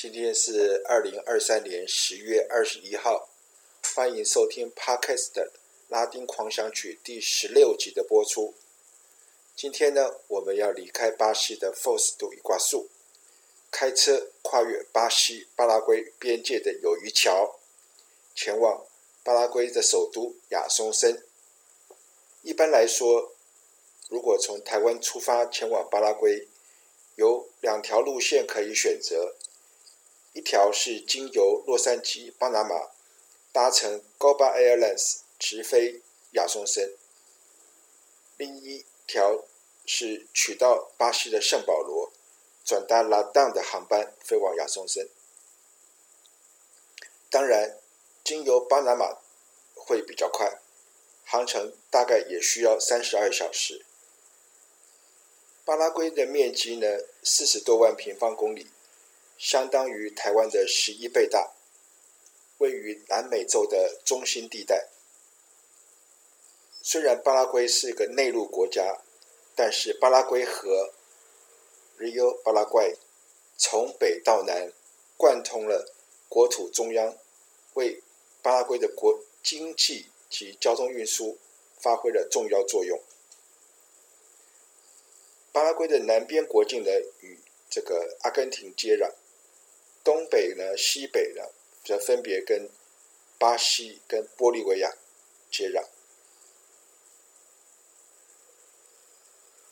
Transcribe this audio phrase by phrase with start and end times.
[0.00, 3.30] 今天是二零二三年十月二十一号，
[3.96, 5.50] 欢迎收听 Podcast
[5.88, 8.54] 拉丁狂想曲第十六集的播出。
[9.56, 12.86] 今天呢，我们要离开巴西的 Foz do Iguaçu，
[13.72, 17.58] 开车跨越巴西巴拉圭边界的友谊桥，
[18.36, 18.86] 前往
[19.24, 21.24] 巴拉圭的首都亚松森。
[22.42, 23.32] 一般来说，
[24.08, 26.46] 如果从台湾出发前往巴拉圭，
[27.16, 29.34] 有两条路线可以选择。
[30.38, 32.92] 一条是经由洛杉矶、巴拿马，
[33.50, 36.00] 搭乘 Copa Airlines 直飞
[36.34, 36.90] 亚松森；
[38.36, 39.42] 另一条
[39.84, 42.12] 是取到巴西的圣保罗，
[42.64, 45.08] 转搭 LATAM 的航班飞往亚松森。
[47.28, 47.76] 当然，
[48.22, 49.18] 经由巴拿马
[49.74, 50.60] 会比较快，
[51.24, 53.84] 航程大概也需要三十二小时。
[55.64, 56.86] 巴拉圭的面积呢，
[57.24, 58.68] 四十多万平方公里。
[59.38, 61.54] 相当于台湾的十一倍大，
[62.58, 64.88] 位于南美洲的中心地带。
[66.82, 69.00] 虽然巴拉圭是一个内陆国家，
[69.54, 70.92] 但是巴拉圭河
[71.98, 72.96] Rio Paraguay
[73.56, 74.72] 从北到南
[75.16, 75.94] 贯通了
[76.28, 77.16] 国土中央，
[77.74, 78.02] 为
[78.42, 81.38] 巴拉圭的国经济及交通运输
[81.78, 83.00] 发挥了重要作用。
[85.52, 87.38] 巴拉圭的南边国境呢，与
[87.70, 89.12] 这个阿根廷接壤。
[90.02, 91.42] 东北呢，西北呢，
[91.84, 92.68] 则分别跟
[93.38, 94.96] 巴西跟玻利维亚
[95.50, 95.84] 接壤。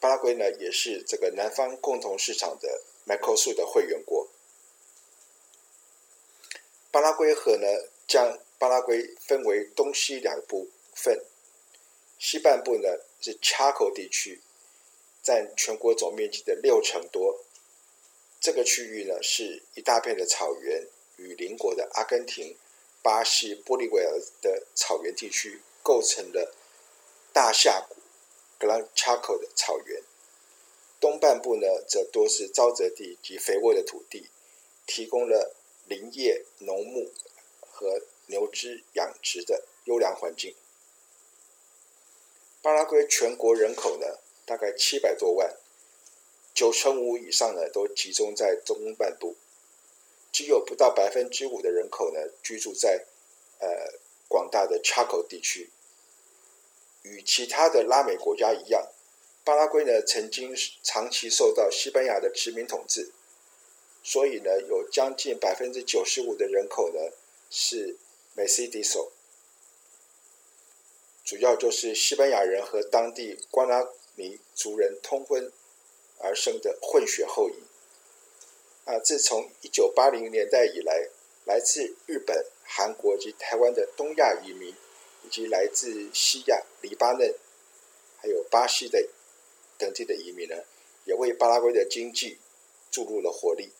[0.00, 4.28] 巴拉圭呢，也是这个南方共同市场的 MERCOSUR 的会员国。
[6.90, 7.66] 巴拉圭河呢，
[8.06, 11.24] 将巴拉圭分为东西两部分，
[12.18, 12.88] 西半部呢
[13.20, 14.40] 是 Chaco 地区，
[15.22, 17.43] 占全国总面积的六成多。
[18.44, 22.54] 这个区域呢，是一大片的草原，与邻国的阿根廷、
[23.00, 24.10] 巴西、玻利维亚
[24.42, 26.54] 的草原地区构成了
[27.32, 27.96] 大峡谷
[28.60, 30.02] （Gran Chaco） 的草原。
[31.00, 34.28] 东半部呢，则多是沼泽地及肥沃的土地，
[34.86, 35.56] 提供了
[35.86, 37.10] 林业、农牧
[37.62, 40.54] 和牛只养殖的优良环境。
[42.60, 45.56] 巴拉圭全国人口呢，大概七百多万。
[46.54, 49.34] 九成五以上呢，都集中在东半部，
[50.30, 53.04] 只有不到百分之五的人口呢，居住在
[53.58, 53.68] 呃
[54.28, 55.70] 广大的 Chaco 地区。
[57.02, 58.88] 与其他的拉美国家一样，
[59.42, 63.10] 巴拉圭呢曾经长期受到西班牙的殖民统治，
[64.02, 67.00] 所以呢有将近百分之九十五的人口呢
[67.50, 67.96] 是
[68.36, 69.10] Mestizo，
[71.24, 75.52] 主要就是西班牙人和当地瓜拉尼族人通婚。
[76.24, 77.54] 而生的混血后裔
[78.86, 81.10] 啊，自从一九八零年代以来，
[81.44, 84.74] 来自日本、韩国及台湾的东亚移民，
[85.22, 87.34] 以及来自西亚、黎巴嫩，
[88.16, 89.06] 还有巴西的
[89.76, 90.64] 等地的移民呢，
[91.04, 92.38] 也为巴拉圭的经济
[92.90, 93.72] 注入了活力。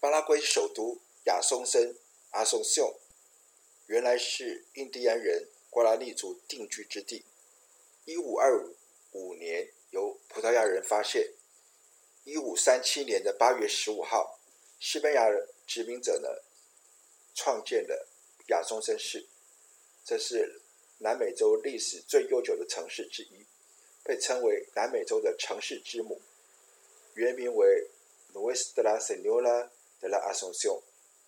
[0.00, 1.94] 巴拉圭首都亚松森
[2.30, 2.98] 阿松秀，
[3.86, 7.26] 原来是印第安人瓜拉尼族定居之地。
[8.06, 8.66] 一五二
[9.12, 9.70] 五年。
[9.90, 11.32] 由葡萄牙人发现，
[12.24, 14.38] 一五三七年的八月十五号，
[14.78, 15.26] 西班牙
[15.66, 16.28] 殖民者呢
[17.34, 18.08] 创建了
[18.48, 19.26] 亚松森市，
[20.04, 20.60] 这是
[20.98, 23.44] 南美洲历史最悠久的城市之一，
[24.04, 26.20] 被称为南美洲的城市之母，
[27.14, 27.88] 原名为
[28.32, 30.82] Nuestra Señora de la Asunción，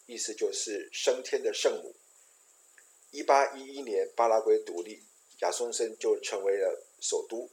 [0.06, 1.94] 意思就是升天的圣母。
[3.10, 5.02] 一八一一年巴拉圭独立，
[5.40, 7.50] 亚松森就成为了首都。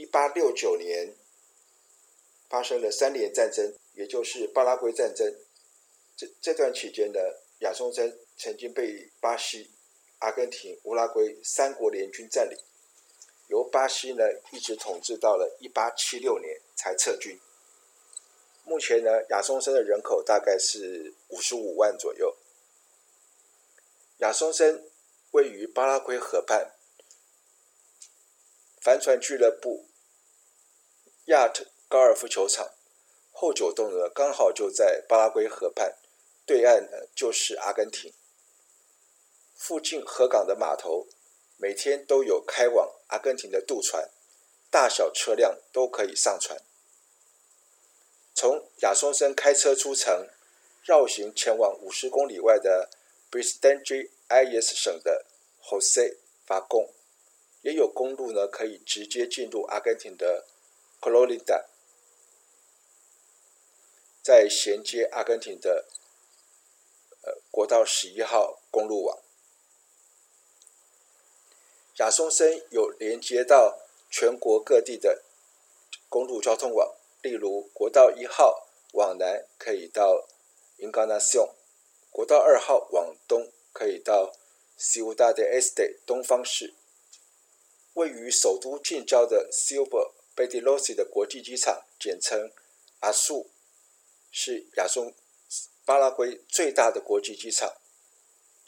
[0.00, 1.14] 一八六九年
[2.48, 5.30] 发生了三年战争，也就是巴拉圭战争。
[6.16, 7.20] 这这段期间呢，
[7.58, 9.70] 亚松森曾经被巴西、
[10.20, 12.56] 阿根廷、乌拉圭三国联军占领，
[13.48, 17.38] 由巴西呢一直统治到了一八七六年才撤军。
[18.64, 22.34] 目前呢，亚松森的人口大概是五十五万左右。
[24.20, 24.82] 亚松森
[25.32, 26.72] 位于巴拉圭河畔。
[28.82, 29.89] 帆船俱乐部、
[31.30, 32.72] 亚特高尔夫球场、
[33.30, 35.96] 后九栋呢刚好就在巴拉圭河畔，
[36.44, 38.12] 对岸呢就是阿根廷。
[39.54, 41.06] 附近河港的码头
[41.56, 44.10] 每天都有开往阿根廷的渡船，
[44.72, 46.60] 大小车辆都可以上船。
[48.34, 50.26] 从亚松森开车出城，
[50.82, 52.90] 绕行前往五十公里外的
[53.30, 55.24] b r i s t a n g e Ayes 省的
[55.62, 56.88] Jose Falcón，
[57.62, 60.46] 也有公路呢可以直接进入阿根廷的
[61.00, 61.64] Clorinda，
[64.22, 65.86] 再衔接阿根廷的
[67.22, 69.18] 呃国道十一号公路网。
[71.96, 73.78] 亚松森有连接到
[74.10, 75.22] 全国各地的
[76.08, 80.26] 公路交通网，例如国道一号往南可以到
[80.78, 81.52] Encarnación，
[82.10, 84.32] 国道二号往东可以到
[84.78, 86.74] Ciudad del Este 东方市。
[87.94, 89.50] 位于首都近郊的
[90.46, 92.50] Silva Pedrosa 的国际机场，简称
[93.00, 93.50] 阿苏
[94.30, 95.14] 是亚松
[95.84, 97.76] 巴拉圭最大的国际机场，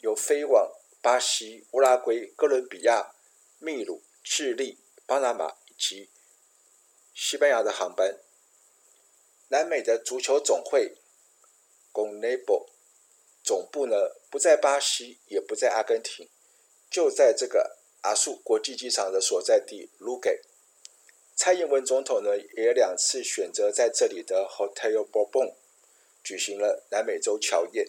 [0.01, 0.71] 有飞往
[1.01, 3.13] 巴西、乌拉圭、哥伦比亚。
[3.59, 6.09] 秘鲁、智利、巴拿马以及
[7.13, 8.19] 西班牙的航班。
[9.47, 10.97] 南美的足球总会
[11.93, 12.67] CONMEBOL
[13.41, 13.95] 总部呢，
[14.29, 16.29] 不在巴西，也不在阿根廷，
[16.91, 20.41] 就在这个阿苏国际机场的所在地卢给。
[21.43, 25.55] 蔡英文总统呢，也两次选择在这里的 Hotel Bourbon
[26.23, 27.85] 举行了南美洲侨宴。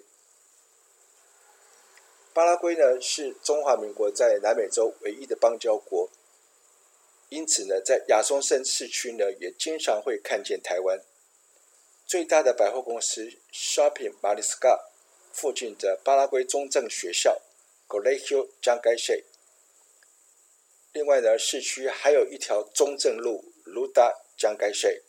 [2.32, 6.10] 巴拉圭呢，是中华民国在南美洲唯一的邦交国，
[7.28, 11.00] 因此呢，在亚松森市区呢，也经常会看见台湾。
[12.04, 14.80] 最大的百货公司 Shopping Mariscal
[15.32, 17.40] 附近的巴拉圭中正学校
[17.86, 19.22] Colegio Jangaixi。
[20.94, 25.02] 另外呢，市区还有一条中正路 Ruta Jangaixi，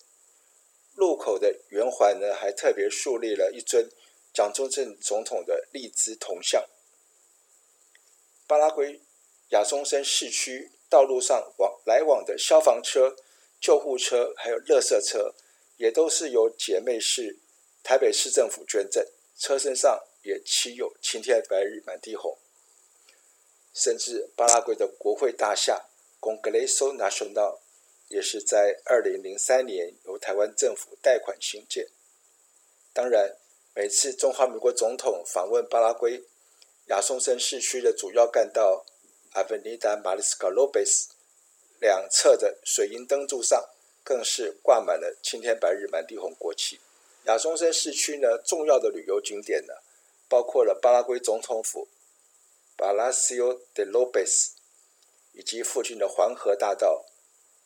[0.95, 3.87] 路口的圆环呢，还特别树立了一尊
[4.33, 6.67] 蒋中正总统的立姿铜像。
[8.47, 8.99] 巴拉圭
[9.49, 13.15] 亚松森市区道路上往来往的消防车、
[13.61, 15.35] 救护车，还有垃圾车，
[15.77, 17.38] 也都是由姐妹市
[17.83, 19.05] 台北市政府捐赠，
[19.38, 22.35] 车身上也漆有“青天白日满地红”。
[23.75, 25.88] 甚至巴拉圭的国会大厦
[26.22, 27.60] Congreso Nacional
[28.07, 31.89] 也是在二零零三年由台湾政府贷款兴建。
[32.94, 33.36] 当然，
[33.75, 36.24] 每次中华民国总统访问巴拉圭，
[36.88, 38.86] 亚松森市区的主要干道
[39.33, 41.07] Avenida Mariscal Lopez
[41.81, 43.69] 两侧的水银灯柱上，
[44.04, 46.80] 更是挂满了“青天白日满地红”国旗。
[47.25, 49.74] 亚松森市区呢，重要的旅游景点呢，
[50.30, 51.89] 包括了巴拉圭总统府
[52.77, 54.51] Palacio de Lopez，
[55.33, 57.06] 以及附近的黄河大道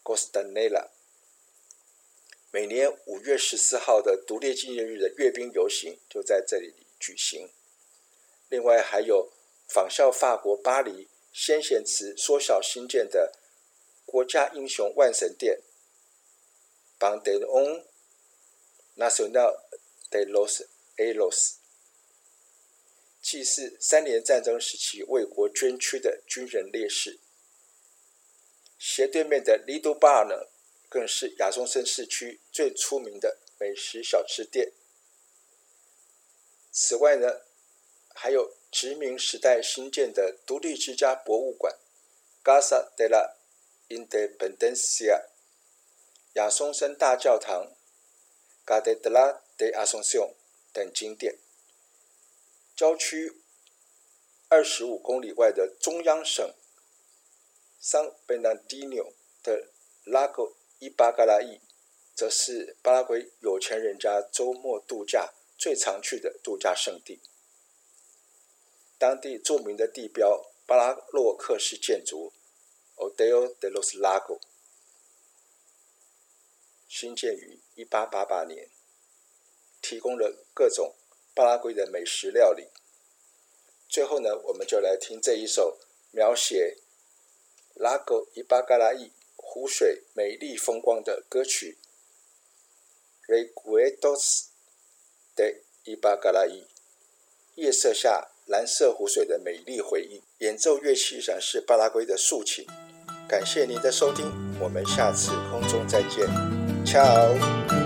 [0.04, 0.90] Costanera。
[2.52, 7.52] 每年五月十四号的独立纪念日的阅兵游行就在这里举行。
[8.50, 9.32] 另外还有
[9.68, 13.34] 仿效法国巴黎先贤祠缩小新建的
[14.06, 15.62] 国家英雄万神殿
[17.00, 17.86] Panteón
[18.98, 19.56] Nacional
[20.10, 20.66] de los
[20.98, 21.59] Héroes，
[23.22, 27.20] 祭祀三年战争时期为国捐躯的军人烈士。
[28.78, 30.50] 斜对面的 Lido Bar 呢，
[30.88, 34.72] 更是亚松森市区最出名的美食小吃店。
[36.72, 37.42] 此外呢，
[38.16, 41.78] 还有殖民时代新建的独立之家博物馆
[42.42, 43.36] Casa de la
[43.90, 45.26] Independencia、
[46.36, 47.76] 亚松森大教堂
[48.66, 50.36] Catedral de Asunción
[50.72, 51.38] 等景点。
[52.80, 53.42] 郊区
[54.48, 56.56] 二十五公里外的中央省
[57.82, 59.12] San Bernardino
[59.44, 59.68] 的
[60.06, 61.60] Lago Ypacaraí，
[62.16, 67.20] 则是巴拉圭有钱人家周末度假最常去的度假胜地。
[68.98, 72.32] 当地著名的地标巴拉洛克式建筑
[72.96, 74.40] Hotel de los Lagos，
[76.88, 78.70] 兴建于一八八八年，
[79.82, 80.96] 提供了各种
[81.40, 82.68] 巴拉圭的美食料理。
[83.88, 85.78] 最后呢，我们就来听这一首
[86.12, 86.76] 描写
[87.78, 91.78] Lago Ypacaraí 湖水美丽风光的歌曲
[93.32, 94.48] 《Reguetos
[95.34, 96.50] de Ypacaraí》，
[97.56, 98.32] 夜色下。
[98.48, 102.66] 蓝色湖水的美丽回忆，演奏乐器展示巴拉圭的竖琴。
[103.30, 104.26] 感谢您的收听，
[104.60, 106.28] 我们下次空中再见
[106.84, 107.79] ，Ciao。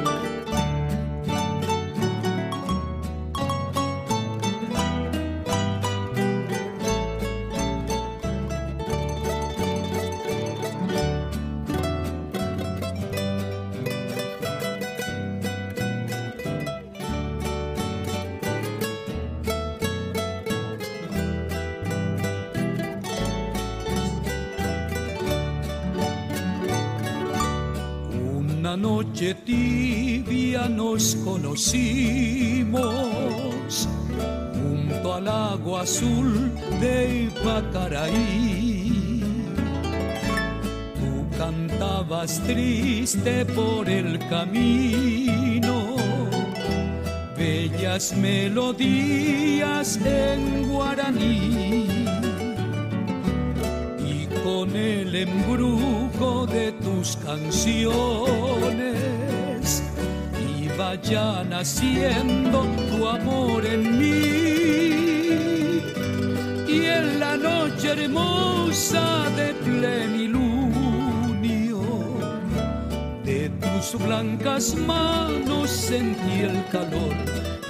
[28.63, 32.79] Una noche tibia nos conocimos
[34.53, 39.20] junto al agua azul de Ipacaraí.
[40.96, 45.98] Tú cantabas triste por el camino,
[47.38, 51.92] bellas melodías en guaraní
[55.15, 57.84] embrujo de tus canciones
[60.48, 65.03] y vaya naciendo tu amor en mí.
[66.67, 70.63] Y en la noche hermosa de plenilunio
[73.24, 77.15] de tus blancas manos sentí el calor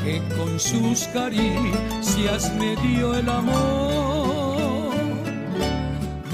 [0.04, 4.13] que con sus caricias me dio el amor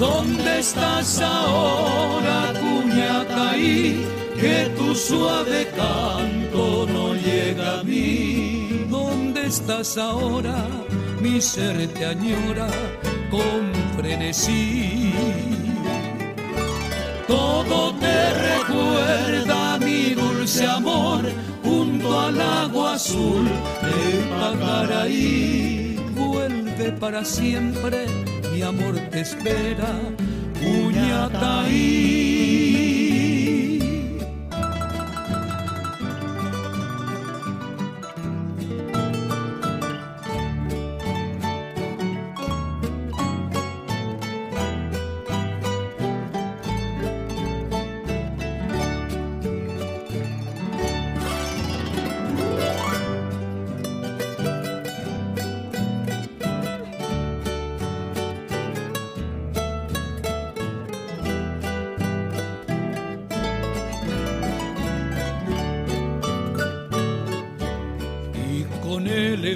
[0.00, 4.02] ¿Dónde estás ahora, Cuñataí?
[4.40, 8.86] Que tu suave canto no llega a mí.
[8.88, 10.56] ¿Dónde estás ahora?
[11.20, 12.68] Mi ser te añora
[13.30, 15.12] con frenesí.
[17.28, 21.30] Todo te recuerda mi dulce amor
[21.62, 23.44] junto al agua azul
[23.82, 25.96] de Pacaraí.
[26.14, 28.29] Vuelve para siempre
[28.62, 29.98] amor te espera,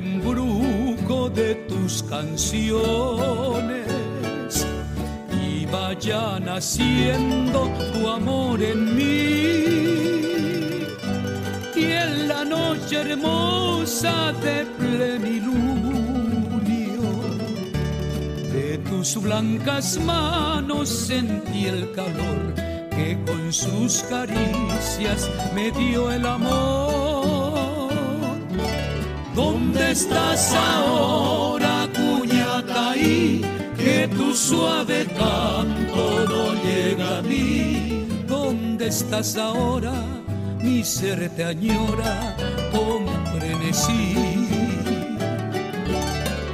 [0.01, 0.35] Puñataí.
[2.03, 3.87] canciones
[5.33, 9.65] y vaya naciendo tu amor en mí.
[11.77, 15.83] Y en la noche hermosa de plenilunio,
[18.53, 22.55] de tus blancas manos sentí el calor
[22.91, 26.94] que con sus caricias me dio el amor.
[29.35, 31.75] ¿Dónde estás ahora?
[33.77, 38.07] que tu suave canto no llega a mí.
[38.27, 39.93] ¿Dónde estás ahora?
[40.63, 42.37] Mi ser te añora
[42.73, 44.15] con frenesí.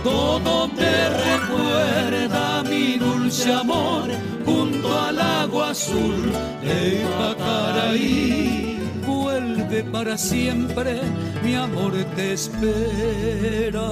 [0.02, 0.94] Todo te
[1.28, 4.08] recuerda mi dulce amor
[4.44, 6.32] junto al agua azul
[6.62, 8.79] de Pacaraí.
[9.93, 11.00] Para siempre,
[11.45, 13.89] mi amor te espera.